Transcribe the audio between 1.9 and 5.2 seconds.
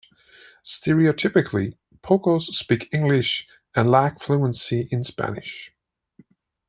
pochos speak English and lack fluency in